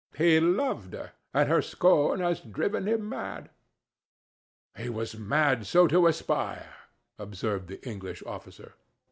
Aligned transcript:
He 0.17 0.39
loved 0.39 0.93
her, 0.93 1.11
and 1.31 1.47
her 1.47 1.61
scorn 1.61 2.21
has 2.21 2.39
driven 2.41 2.87
him 2.87 3.07
mad." 3.07 3.51
"He 4.75 4.89
was 4.89 5.15
mad 5.15 5.67
so 5.67 5.85
to 5.85 6.07
aspire," 6.07 6.73
observed 7.19 7.67
the 7.67 7.87
English 7.87 8.23
officer. 8.25 8.73